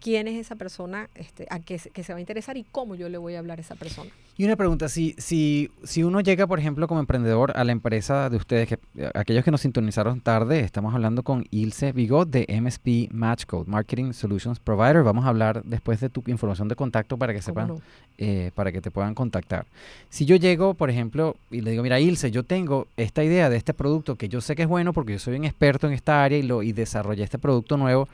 quién 0.00 0.28
es 0.28 0.38
esa 0.38 0.54
persona 0.54 1.08
este, 1.14 1.46
a 1.50 1.60
que, 1.60 1.78
que, 1.78 2.04
se 2.04 2.12
va 2.12 2.18
a 2.18 2.20
interesar 2.20 2.56
y 2.56 2.64
cómo 2.64 2.94
yo 2.94 3.08
le 3.08 3.16
voy 3.16 3.34
a 3.34 3.38
hablar 3.38 3.58
a 3.58 3.62
esa 3.62 3.74
persona. 3.74 4.10
Y 4.38 4.44
una 4.44 4.56
pregunta, 4.56 4.90
si, 4.90 5.14
si, 5.16 5.70
si 5.82 6.02
uno 6.02 6.20
llega, 6.20 6.46
por 6.46 6.58
ejemplo, 6.58 6.86
como 6.88 7.00
emprendedor 7.00 7.56
a 7.56 7.64
la 7.64 7.72
empresa 7.72 8.28
de 8.28 8.36
ustedes, 8.36 8.68
que 8.68 8.78
aquellos 9.14 9.42
que 9.42 9.50
nos 9.50 9.62
sintonizaron 9.62 10.20
tarde, 10.20 10.60
estamos 10.60 10.94
hablando 10.94 11.22
con 11.22 11.46
Ilse 11.50 11.92
Bigot 11.92 12.28
de 12.28 12.46
MSP 12.60 13.10
Matchcode, 13.14 13.66
Marketing 13.66 14.12
Solutions 14.12 14.60
Provider. 14.60 15.02
Vamos 15.02 15.24
a 15.24 15.28
hablar 15.28 15.62
después 15.64 16.00
de 16.00 16.10
tu 16.10 16.22
información 16.26 16.68
de 16.68 16.76
contacto 16.76 17.16
para 17.16 17.32
que 17.32 17.40
sepan, 17.40 17.76
eh, 18.18 18.50
para 18.54 18.72
que 18.72 18.82
te 18.82 18.90
puedan 18.90 19.14
contactar. 19.14 19.64
Si 20.10 20.26
yo 20.26 20.36
llego, 20.36 20.74
por 20.74 20.90
ejemplo, 20.90 21.36
y 21.50 21.62
le 21.62 21.70
digo, 21.70 21.82
mira, 21.82 21.98
Ilse, 21.98 22.30
yo 22.30 22.42
tengo 22.42 22.88
esta 23.06 23.24
idea 23.24 23.48
de 23.48 23.56
este 23.56 23.74
producto 23.74 24.16
que 24.16 24.28
yo 24.28 24.40
sé 24.40 24.54
que 24.54 24.62
es 24.62 24.68
bueno 24.68 24.92
porque 24.92 25.14
yo 25.14 25.18
soy 25.18 25.36
un 25.36 25.44
experto 25.44 25.86
en 25.86 25.92
esta 25.92 26.22
área 26.22 26.38
y, 26.38 26.42
lo, 26.42 26.62
y 26.62 26.72
desarrollé 26.72 27.24
este 27.24 27.38
producto 27.38 27.76
nuevo, 27.76 28.08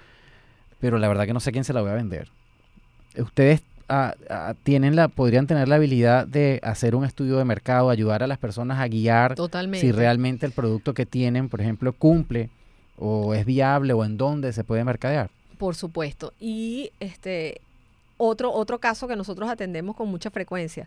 pero 0.81 0.99
la 0.99 1.09
verdad 1.09 1.27
que 1.27 1.33
no 1.33 1.41
sé 1.41 1.53
quién 1.53 1.65
se 1.65 1.73
la 1.73 1.81
voy 1.81 1.91
a 1.91 1.95
vender. 1.95 2.29
Ustedes 3.17 3.63
tienen 4.63 4.97
la, 4.97 5.09
podrían 5.09 5.47
tener 5.47 5.69
la 5.69 5.75
habilidad 5.75 6.27
de 6.27 6.61
hacer 6.63 6.95
un 6.95 7.05
estudio 7.05 7.37
de 7.37 7.45
mercado, 7.45 7.91
ayudar 7.91 8.23
a 8.23 8.27
las 8.27 8.39
personas 8.39 8.79
a 8.79 8.89
guiar 8.89 9.35
si 9.75 9.93
realmente 9.93 10.47
el 10.47 10.53
producto 10.53 10.95
que 10.95 11.05
tienen, 11.05 11.49
por 11.49 11.61
ejemplo, 11.61 11.93
cumple 11.93 12.51
o 12.99 13.35
es 13.35 13.45
viable 13.45 13.93
o 13.93 14.05
en 14.05 14.17
dónde 14.17 14.53
se 14.53 14.65
puede 14.65 14.85
mercadear. 14.85 15.31
Por 15.59 15.75
supuesto. 15.75 16.33
Y 16.41 16.91
este 17.01 17.61
otro, 18.25 18.53
otro 18.53 18.79
caso 18.79 19.09
que 19.09 19.17
nosotros 19.17 19.51
atendemos 19.51 19.97
con 19.97 20.09
mucha 20.09 20.31
frecuencia. 20.31 20.87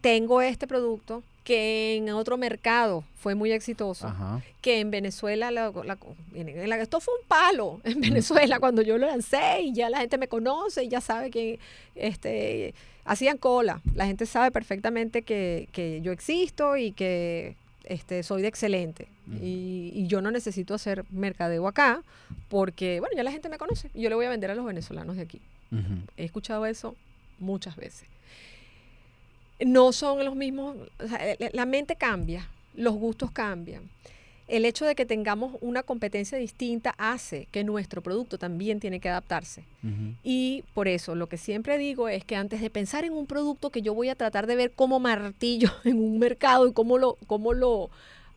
Tengo 0.00 0.40
este 0.40 0.66
producto 0.66 1.22
que 1.44 1.96
en 1.96 2.08
otro 2.10 2.38
mercado 2.38 3.04
fue 3.16 3.34
muy 3.34 3.52
exitoso, 3.52 4.10
que 4.62 4.80
en 4.80 4.90
Venezuela, 4.90 5.50
esto 6.80 7.00
fue 7.00 7.14
un 7.20 7.28
palo 7.28 7.80
en 7.84 8.00
Venezuela 8.00 8.58
cuando 8.58 8.80
yo 8.80 8.96
lo 8.96 9.06
lancé 9.06 9.60
y 9.62 9.74
ya 9.74 9.90
la 9.90 9.98
gente 9.98 10.16
me 10.16 10.28
conoce 10.28 10.84
y 10.84 10.88
ya 10.88 11.02
sabe 11.02 11.30
que 11.30 11.58
este, 11.94 12.74
hacían 13.04 13.36
cola. 13.36 13.82
La 13.94 14.06
gente 14.06 14.24
sabe 14.24 14.50
perfectamente 14.50 15.22
que, 15.22 15.68
que 15.72 16.00
yo 16.00 16.10
existo 16.10 16.78
y 16.78 16.92
que 16.92 17.54
este, 17.84 18.22
soy 18.22 18.40
de 18.40 18.48
excelente. 18.48 19.08
y, 19.42 19.92
y, 19.94 20.06
yo 20.06 20.22
no 20.22 20.30
necesito 20.30 20.72
hacer 20.74 21.04
mercadeo 21.10 21.68
acá 21.68 22.02
porque, 22.48 22.98
bueno, 23.00 23.14
ya 23.14 23.22
la 23.22 23.30
gente 23.30 23.48
me 23.48 23.58
conoce 23.58 23.90
y 23.94 24.02
yo 24.02 24.08
le 24.08 24.14
voy 24.14 24.26
a 24.26 24.30
vender 24.30 24.50
a 24.50 24.54
los 24.54 24.64
venezolanos 24.64 25.16
de 25.16 25.22
aquí. 25.22 25.40
He 26.16 26.24
escuchado 26.24 26.66
eso 26.66 26.96
muchas 27.38 27.76
veces. 27.76 28.08
No 29.64 29.92
son 29.92 30.24
los 30.24 30.34
mismos, 30.34 30.76
la 31.52 31.66
mente 31.66 31.96
cambia, 31.96 32.48
los 32.74 32.94
gustos 32.94 33.30
cambian. 33.30 33.82
El 34.48 34.64
hecho 34.66 34.84
de 34.84 34.94
que 34.94 35.06
tengamos 35.06 35.56
una 35.60 35.82
competencia 35.82 36.36
distinta 36.36 36.94
hace 36.98 37.46
que 37.52 37.64
nuestro 37.64 38.02
producto 38.02 38.38
también 38.38 38.80
tiene 38.80 39.00
que 39.00 39.08
adaptarse. 39.08 39.64
Y 40.22 40.64
por 40.74 40.88
eso 40.88 41.14
lo 41.14 41.28
que 41.28 41.38
siempre 41.38 41.78
digo 41.78 42.08
es 42.08 42.24
que 42.24 42.36
antes 42.36 42.60
de 42.60 42.68
pensar 42.68 43.04
en 43.04 43.12
un 43.12 43.26
producto 43.26 43.70
que 43.70 43.82
yo 43.82 43.94
voy 43.94 44.08
a 44.08 44.14
tratar 44.14 44.46
de 44.46 44.56
ver 44.56 44.72
como 44.72 45.00
martillo 45.00 45.70
en 45.84 45.98
un 45.98 46.18
mercado 46.18 46.66
y 46.66 46.72
cómo 46.72 46.98
lo, 46.98 47.16
cómo 47.26 47.54
lo 47.54 47.88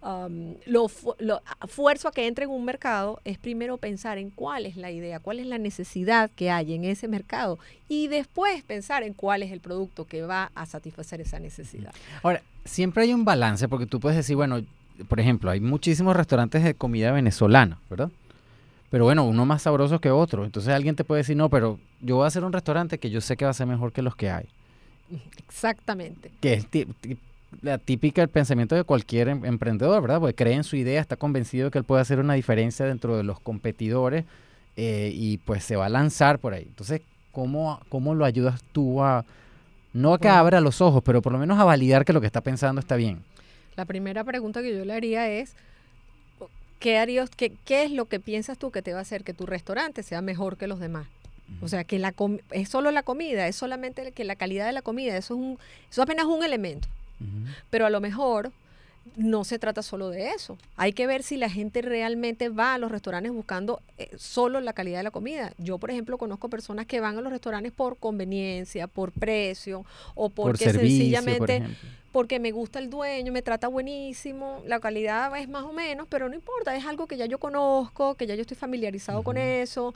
lo, 0.02 0.92
lo, 1.20 1.42
fuerzo 1.68 2.08
a 2.08 2.12
que 2.12 2.28
entre 2.28 2.46
en 2.46 2.52
un 2.52 2.64
mercado 2.64 3.20
es 3.25 3.38
primero 3.38 3.78
pensar 3.78 4.18
en 4.18 4.30
cuál 4.30 4.66
es 4.66 4.78
la 4.78 4.92
idea, 4.92 5.20
cuál 5.20 5.40
es 5.40 5.48
la 5.48 5.58
necesidad 5.58 6.30
que 6.36 6.52
hay 6.52 6.74
en 6.74 6.84
ese 6.84 7.08
mercado 7.08 7.58
y 7.90 8.08
después 8.08 8.64
pensar 8.64 9.04
en 9.04 9.14
cuál 9.14 9.42
es 9.42 9.52
el 9.52 9.60
producto 9.60 10.06
que 10.06 10.22
va 10.22 10.52
a 10.54 10.66
satisfacer 10.66 11.22
esa 11.22 11.40
necesidad. 11.40 11.94
Ahora, 12.22 12.42
siempre 12.66 13.04
hay 13.04 13.14
un 13.14 13.25
balance 13.25 13.68
porque 13.68 13.86
tú 13.86 14.00
puedes 14.00 14.18
decir, 14.18 14.36
bueno, 14.36 14.62
por 15.08 15.20
ejemplo, 15.20 15.52
hay 15.52 15.60
muchísimos 15.60 16.16
restaurantes 16.16 16.64
de 16.64 16.74
comida 16.74 17.12
venezolana, 17.12 17.80
¿verdad? 17.90 18.10
Pero 18.90 19.06
bueno, 19.06 19.25
uno 19.25 19.46
más 19.46 19.64
sabroso 19.64 20.00
que 20.00 20.12
otro. 20.12 20.46
Entonces 20.46 20.74
alguien 20.74 20.96
te 20.96 21.04
puede 21.04 21.22
decir, 21.22 21.36
no, 21.36 21.50
pero 21.50 21.80
yo 22.02 22.18
voy 22.18 22.25
a 22.25 22.28
hacer 22.28 22.44
un 22.44 22.54
restaurante 22.54 22.98
que 22.98 23.10
yo 23.10 23.22
sé 23.22 23.36
que 23.36 23.46
va 23.46 23.52
a 23.52 23.56
ser 23.56 23.68
mejor 23.68 23.92
que 23.92 24.02
los 24.02 24.16
que 24.16 24.30
hay. 24.30 24.46
Exactamente. 25.48 26.32
Que 26.40 26.54
es 26.54 26.68
la 27.62 27.77
típica 27.77 28.21
el 28.21 28.29
pensamiento 28.29 28.75
de 28.75 28.83
cualquier 28.83 29.29
em, 29.29 29.45
emprendedor, 29.45 30.01
¿verdad? 30.01 30.19
Porque 30.19 30.35
cree 30.35 30.53
en 30.53 30.63
su 30.63 30.75
idea, 30.75 31.01
está 31.01 31.15
convencido 31.15 31.71
que 31.71 31.77
él 31.77 31.83
puede 31.83 32.01
hacer 32.01 32.19
una 32.19 32.33
diferencia 32.33 32.85
dentro 32.85 33.17
de 33.17 33.24
los 33.24 33.39
competidores 33.39 34.25
eh, 34.75 35.12
y 35.13 35.38
pues 35.38 35.63
se 35.63 35.75
va 35.75 35.85
a 35.85 35.89
lanzar 35.89 36.39
por 36.39 36.53
ahí. 36.53 36.63
Entonces, 36.63 37.01
¿cómo, 37.31 37.79
cómo 37.89 38.15
lo 38.15 38.25
ayudas 38.25 38.62
tú 38.71 39.03
a, 39.03 39.25
no 39.93 40.13
a 40.13 40.19
que 40.19 40.27
abra 40.27 40.62
los 40.62 40.81
ojos, 40.81 41.01
pero 41.03 41.21
por 41.21 41.31
lo 41.33 41.39
menos 41.39 41.59
a 41.59 41.63
validar 41.63 42.05
que 42.05 42.13
lo 42.13 42.21
que 42.21 42.27
está 42.27 42.41
pensando 42.41 42.79
está 42.79 42.95
bien? 42.95 43.24
La 43.75 43.85
primera 43.85 44.24
pregunta 44.24 44.62
que 44.62 44.75
yo 44.75 44.85
le 44.85 44.93
haría 44.93 45.29
es, 45.29 45.55
¿qué, 46.79 46.97
harías, 46.97 47.29
qué, 47.29 47.51
qué 47.65 47.83
es 47.83 47.91
lo 47.91 48.05
que 48.05 48.19
piensas 48.19 48.57
tú 48.57 48.71
que 48.71 48.81
te 48.81 48.93
va 48.93 49.00
a 49.00 49.01
hacer 49.01 49.24
que 49.24 49.33
tu 49.33 49.45
restaurante 49.45 50.03
sea 50.03 50.21
mejor 50.21 50.57
que 50.57 50.67
los 50.67 50.79
demás? 50.79 51.07
O 51.62 51.67
sea, 51.67 51.83
que 51.83 52.00
la 52.00 52.13
es 52.51 52.69
solo 52.69 52.91
la 52.91 53.03
comida, 53.03 53.47
es 53.47 53.55
solamente 53.55 54.12
que 54.12 54.24
la 54.24 54.35
calidad 54.35 54.65
de 54.65 54.74
la 54.74 54.81
comida, 54.81 55.15
eso 55.15 55.35
es, 55.35 55.39
un, 55.39 55.59
eso 55.89 56.01
es 56.01 56.05
apenas 56.05 56.25
un 56.25 56.43
elemento. 56.43 56.88
Pero 57.69 57.86
a 57.86 57.89
lo 57.89 58.01
mejor 58.01 58.51
no 59.15 59.43
se 59.43 59.60
trata 59.60 59.81
solo 59.81 60.10
de 60.10 60.31
eso. 60.31 60.57
Hay 60.75 60.93
que 60.93 61.07
ver 61.07 61.24
si 61.24 61.38
la 61.38 61.50
gente 61.50 61.81
realmente 61.81 62.50
va 62.50 62.74
a 62.74 62.77
los 62.77 62.91
restaurantes 62.91 63.31
buscando 63.31 63.81
eh, 63.98 64.10
solo 64.17 64.60
la 64.62 64.74
calidad 64.74 65.00
de 65.00 65.03
la 65.03 65.12
comida. 65.12 65.53
Yo, 65.57 65.77
por 65.77 65.91
ejemplo, 65.91 66.17
conozco 66.17 66.50
personas 66.50 66.86
que 66.86 67.00
van 67.00 67.17
a 67.17 67.22
los 67.22 67.31
restaurantes 67.31 67.72
por 67.72 67.98
conveniencia, 67.98 68.88
por 68.88 69.12
precio 69.12 69.86
o 70.15 70.29
porque 70.29 70.72
sencillamente 70.72 71.63
porque 72.12 72.39
me 72.39 72.53
gusta 72.53 72.79
el 72.79 72.89
dueño, 72.89 73.34
me 73.34 73.41
trata 73.41 73.67
buenísimo, 73.67 74.63
la 74.65 74.79
calidad 74.79 75.38
es 75.38 75.50
más 75.50 75.65
o 75.65 75.74
menos, 75.74 76.07
pero 76.10 76.29
no 76.29 76.36
importa, 76.36 76.74
es 76.74 76.86
algo 76.86 77.07
que 77.07 77.17
ya 77.17 77.25
yo 77.25 77.39
conozco, 77.39 78.15
que 78.15 78.25
ya 78.25 78.36
yo 78.36 78.41
estoy 78.41 78.55
familiarizado 78.55 79.22
con 79.22 79.36
eso. 79.36 79.93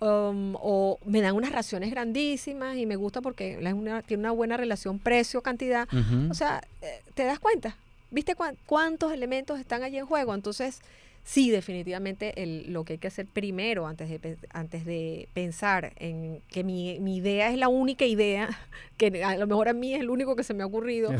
Um, 0.00 0.54
o 0.60 1.00
me 1.04 1.20
dan 1.20 1.34
unas 1.34 1.50
raciones 1.50 1.90
grandísimas 1.90 2.76
y 2.76 2.86
me 2.86 2.94
gusta 2.94 3.20
porque 3.20 3.58
tiene 4.06 4.20
una 4.20 4.30
buena 4.30 4.56
relación 4.56 5.00
precio-cantidad. 5.00 5.88
O 6.30 6.34
sea, 6.34 6.62
eh, 6.82 7.02
te 7.14 7.24
das 7.24 7.40
cuenta, 7.40 7.76
¿viste 8.12 8.36
cuántos 8.66 9.12
elementos 9.12 9.58
están 9.58 9.82
allí 9.82 9.98
en 9.98 10.06
juego? 10.06 10.34
Entonces, 10.34 10.82
sí, 11.24 11.50
definitivamente 11.50 12.42
el, 12.42 12.72
lo 12.72 12.84
que 12.84 12.94
hay 12.94 12.98
que 12.98 13.08
hacer 13.08 13.26
primero 13.26 13.88
antes 13.88 14.08
de, 14.08 14.36
antes 14.52 14.84
de 14.84 15.28
pensar 15.34 15.92
en 15.96 16.40
que 16.48 16.62
mi, 16.62 16.94
idea 17.16 17.50
es 17.50 17.58
la 17.58 17.68
única 17.68 18.04
idea, 18.04 18.48
que 18.96 19.24
a 19.24 19.36
lo 19.36 19.46
mejor 19.48 19.68
a 19.68 19.72
mí 19.72 19.94
es 19.94 20.00
el 20.00 20.10
único 20.10 20.36
que 20.36 20.44
se 20.44 20.54
me 20.54 20.62
ha 20.62 20.66
ocurrido, 20.66 21.10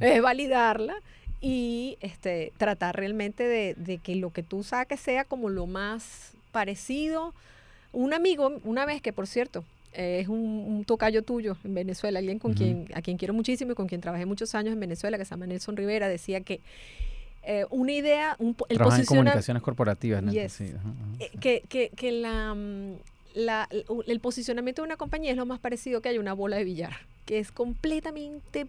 es 0.00 0.22
validarla 0.22 0.94
y 1.42 1.98
este, 2.00 2.52
tratar 2.56 2.96
realmente 2.96 3.44
de, 3.44 3.74
de 3.74 3.98
que 3.98 4.16
lo 4.16 4.30
que 4.30 4.42
tú 4.42 4.62
saques 4.62 5.00
sea 5.00 5.24
como 5.24 5.50
lo 5.50 5.66
más 5.66 6.32
parecido 6.50 7.34
un 7.92 8.14
amigo, 8.14 8.60
una 8.64 8.86
vez 8.86 9.02
que 9.02 9.12
por 9.12 9.26
cierto, 9.26 9.64
es 9.92 10.28
un, 10.28 10.84
tocayo 10.86 11.22
tuyo 11.22 11.56
en 11.64 11.74
Venezuela, 11.74 12.18
alguien 12.18 12.38
con 12.38 12.54
quien, 12.54 12.88
a 12.94 13.02
quien 13.02 13.18
quiero 13.18 13.34
muchísimo 13.34 13.72
y 13.72 13.74
con 13.74 13.86
quien 13.86 14.00
trabajé 14.00 14.26
muchos 14.26 14.54
años 14.54 14.72
en 14.72 14.80
Venezuela, 14.80 15.18
que 15.18 15.24
se 15.24 15.30
llama 15.30 15.46
Nelson 15.46 15.76
Rivera, 15.76 16.08
decía 16.08 16.40
que 16.40 16.60
eh, 17.44 17.66
una 17.70 17.92
idea, 17.92 18.36
un, 18.38 18.56
el 18.68 18.80
en 18.80 19.04
comunicaciones 19.04 19.62
corporativas, 19.62 20.22
eh, 20.32 21.30
que, 21.40 21.62
que, 21.68 21.90
que 21.90 22.12
la, 22.12 22.54
mm, 22.54 22.92
la, 23.34 23.68
el 24.06 24.20
posicionamiento 24.20 24.82
de 24.82 24.86
una 24.86 24.96
compañía 24.96 25.32
es 25.32 25.36
lo 25.36 25.44
más 25.44 25.58
parecido 25.58 26.00
que 26.00 26.08
hay 26.08 26.18
una 26.18 26.34
bola 26.34 26.56
de 26.56 26.64
billar, 26.64 26.92
que 27.26 27.40
es 27.40 27.50
completamente 27.50 28.66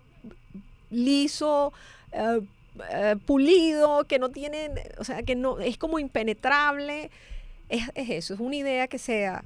liso, 0.90 1.72
eh, 2.12 3.16
pulido, 3.26 4.06
que 4.06 4.18
no 4.18 4.30
tiene, 4.30 4.72
o 4.98 5.04
sea, 5.04 5.22
que 5.22 5.36
no, 5.36 5.60
es 5.60 5.78
como 5.78 6.00
impenetrable 6.00 7.12
es, 7.70 7.90
eso, 7.96 8.34
es 8.34 8.40
una 8.40 8.56
idea 8.56 8.88
que 8.88 8.98
sea 8.98 9.44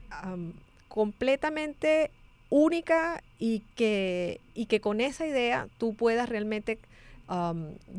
completamente 0.88 2.12
única 2.50 3.22
y 3.40 3.62
que, 3.76 4.40
y 4.54 4.66
que 4.66 4.80
con 4.80 5.02
esa 5.02 5.28
idea 5.28 5.68
tú 5.78 5.94
puedas 5.94 6.30
realmente 6.30 6.80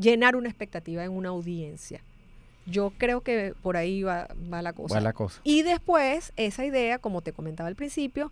llenar 0.00 0.36
una 0.36 0.48
expectativa 0.48 1.04
en 1.04 1.12
una 1.12 1.28
audiencia. 1.28 2.00
Yo 2.66 2.92
creo 2.98 3.22
que 3.22 3.54
por 3.62 3.76
ahí 3.76 4.02
va, 4.02 4.28
la 4.50 4.72
cosa. 4.72 4.94
Va 4.94 5.00
la 5.00 5.12
cosa. 5.12 5.40
Y 5.42 5.62
después, 5.62 6.32
esa 6.36 6.64
idea, 6.66 6.98
como 6.98 7.22
te 7.22 7.32
comentaba 7.32 7.68
al 7.68 7.76
principio, 7.76 8.30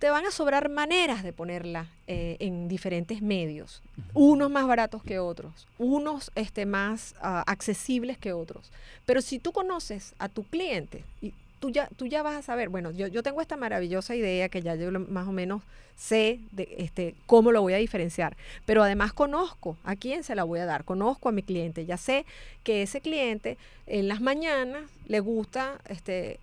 te 0.00 0.08
van 0.08 0.24
a 0.24 0.30
sobrar 0.30 0.70
maneras 0.70 1.22
de 1.22 1.34
ponerla 1.34 1.86
eh, 2.06 2.38
en 2.40 2.68
diferentes 2.68 3.20
medios, 3.20 3.82
unos 4.14 4.50
más 4.50 4.66
baratos 4.66 5.02
que 5.02 5.18
otros, 5.18 5.68
unos 5.78 6.32
este, 6.34 6.64
más 6.64 7.14
ah, 7.20 7.44
accesibles 7.46 8.16
que 8.16 8.32
otros. 8.32 8.72
Pero 9.04 9.20
si 9.20 9.38
tú 9.38 9.52
conoces 9.52 10.14
a 10.18 10.30
tu 10.30 10.42
cliente, 10.44 11.04
y 11.20 11.34
tú 11.60 11.68
ya, 11.68 11.86
tú 11.98 12.06
ya 12.06 12.22
vas 12.22 12.34
a 12.34 12.42
saber, 12.42 12.70
bueno, 12.70 12.90
yo, 12.92 13.08
yo 13.08 13.22
tengo 13.22 13.42
esta 13.42 13.58
maravillosa 13.58 14.16
idea 14.16 14.48
que 14.48 14.62
ya 14.62 14.74
yo 14.74 14.90
más 14.90 15.28
o 15.28 15.32
menos 15.32 15.62
sé 15.96 16.40
de, 16.52 16.76
este, 16.78 17.14
cómo 17.26 17.52
lo 17.52 17.60
voy 17.60 17.74
a 17.74 17.76
diferenciar, 17.76 18.38
pero 18.64 18.82
además 18.82 19.12
conozco 19.12 19.76
a 19.84 19.96
quién 19.96 20.24
se 20.24 20.34
la 20.34 20.44
voy 20.44 20.60
a 20.60 20.64
dar, 20.64 20.84
conozco 20.84 21.28
a 21.28 21.32
mi 21.32 21.42
cliente, 21.42 21.84
ya 21.84 21.98
sé 21.98 22.24
que 22.64 22.80
ese 22.80 23.02
cliente 23.02 23.58
en 23.86 24.08
las 24.08 24.22
mañanas 24.22 24.84
le 25.08 25.20
gusta 25.20 25.78
este, 25.88 26.40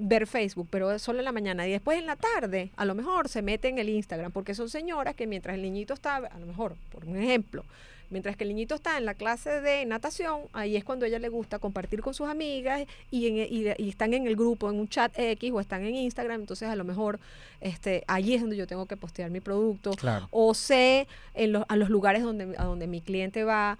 ver 0.00 0.26
Facebook, 0.26 0.68
pero 0.70 0.98
solo 0.98 1.18
en 1.18 1.24
la 1.24 1.32
mañana. 1.32 1.66
Y 1.66 1.72
después 1.72 1.98
en 1.98 2.06
la 2.06 2.16
tarde, 2.16 2.70
a 2.76 2.84
lo 2.84 2.94
mejor 2.94 3.28
se 3.28 3.42
mete 3.42 3.68
en 3.68 3.78
el 3.78 3.88
Instagram, 3.88 4.32
porque 4.32 4.54
son 4.54 4.68
señoras 4.68 5.14
que 5.14 5.26
mientras 5.26 5.54
el 5.54 5.62
niñito 5.62 5.94
está, 5.94 6.16
a 6.16 6.38
lo 6.38 6.46
mejor, 6.46 6.76
por 6.90 7.04
un 7.04 7.16
ejemplo, 7.16 7.64
mientras 8.10 8.36
que 8.36 8.44
el 8.44 8.48
niñito 8.48 8.74
está 8.74 8.98
en 8.98 9.04
la 9.04 9.14
clase 9.14 9.60
de 9.60 9.86
natación, 9.86 10.42
ahí 10.52 10.76
es 10.76 10.84
cuando 10.84 11.04
a 11.04 11.08
ella 11.08 11.18
le 11.18 11.28
gusta 11.28 11.58
compartir 11.58 12.00
con 12.02 12.12
sus 12.12 12.28
amigas 12.28 12.82
y, 13.10 13.28
y, 13.28 13.88
están 13.88 14.14
en 14.14 14.26
el 14.26 14.36
grupo, 14.36 14.68
en 14.68 14.80
un 14.80 14.88
chat 14.88 15.12
X 15.16 15.52
o 15.54 15.60
están 15.60 15.84
en 15.84 15.94
Instagram, 15.94 16.40
entonces 16.40 16.68
a 16.68 16.76
lo 16.76 16.84
mejor 16.84 17.20
este, 17.60 18.02
ahí 18.08 18.34
es 18.34 18.40
donde 18.40 18.56
yo 18.56 18.66
tengo 18.66 18.86
que 18.86 18.96
postear 18.96 19.30
mi 19.30 19.40
producto. 19.40 19.92
O 20.30 20.54
sé 20.54 21.06
en 21.34 21.56
a 21.68 21.76
los 21.76 21.88
lugares 21.88 22.22
donde, 22.22 22.54
a 22.58 22.64
donde 22.64 22.86
mi 22.86 23.00
cliente 23.00 23.44
va 23.44 23.78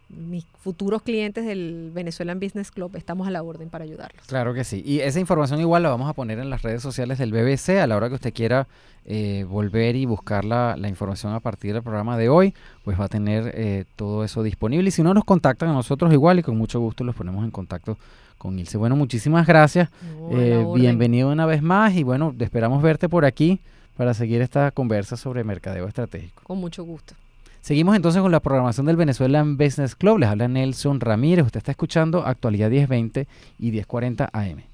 mis 0.08 0.44
futuros 0.58 1.02
clientes 1.02 1.46
del 1.46 1.92
Venezuelan 1.94 2.40
Business 2.40 2.72
Club. 2.72 2.96
Estamos 2.96 3.28
a 3.28 3.30
la 3.30 3.44
orden 3.44 3.68
para 3.68 3.84
ayudarlos. 3.84 4.26
Claro 4.26 4.54
que 4.54 4.64
sí. 4.64 4.82
Y 4.84 5.00
esa 5.00 5.20
información 5.20 5.60
igual 5.60 5.84
la 5.84 5.90
vamos 5.90 6.10
a 6.10 6.12
poner 6.12 6.40
en 6.40 6.50
las 6.50 6.62
redes 6.62 6.82
sociales 6.82 7.18
del 7.18 7.30
BBC 7.30 7.80
a 7.80 7.86
la 7.86 7.96
hora 7.96 8.08
que 8.08 8.16
usted 8.16 8.34
quiera 8.34 8.66
eh, 9.06 9.44
volver 9.48 9.94
y 9.94 10.04
buscar 10.04 10.44
la, 10.44 10.76
información 10.88 11.32
a 11.32 11.38
partir 11.38 11.74
del 11.74 11.82
programa 11.82 12.18
de 12.18 12.28
hoy, 12.28 12.54
pues 12.82 12.98
va 12.98 13.04
a 13.04 13.08
tener 13.08 13.52
eh, 13.54 13.84
todo 13.94 14.24
eso 14.24 14.42
disponible. 14.42 14.88
Y 14.88 14.90
si 14.90 15.04
no, 15.04 15.14
nos 15.14 15.24
contactan 15.24 15.68
a 15.68 15.74
nosotros 15.74 16.12
igual 16.12 16.40
y 16.40 16.42
con 16.42 16.58
mucho 16.58 16.80
gusto 16.80 17.04
los 17.04 17.14
ponemos 17.14 17.44
en 17.44 17.52
contacto 17.52 17.98
con 18.36 18.58
Ilse. 18.58 18.78
Bueno, 18.78 18.96
muchísimas 18.96 19.46
gracias. 19.46 19.90
Eh, 20.32 20.64
bienvenido 20.74 21.30
una 21.30 21.46
vez 21.46 21.62
más 21.62 21.94
y 21.94 22.02
bueno, 22.02 22.34
esperamos 22.40 22.82
verte 22.82 23.08
por 23.08 23.24
aquí 23.24 23.60
para 23.96 24.14
seguir 24.14 24.42
esta 24.42 24.70
conversa 24.70 25.16
sobre 25.16 25.44
mercadeo 25.44 25.86
estratégico. 25.86 26.42
Con 26.42 26.58
mucho 26.58 26.84
gusto. 26.84 27.14
Seguimos 27.60 27.96
entonces 27.96 28.20
con 28.20 28.30
la 28.30 28.40
programación 28.40 28.84
del 28.84 28.96
Venezuelan 28.96 29.56
Business 29.56 29.96
Club. 29.96 30.18
Les 30.18 30.28
habla 30.28 30.48
Nelson 30.48 31.00
Ramírez. 31.00 31.46
Usted 31.46 31.58
está 31.58 31.70
escuchando 31.70 32.26
Actualidad 32.26 32.68
1020 32.68 33.26
y 33.58 33.70
1040 33.70 34.28
AM. 34.30 34.64